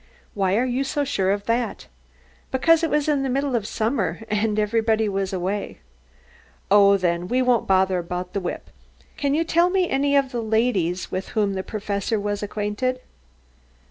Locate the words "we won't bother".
7.27-7.99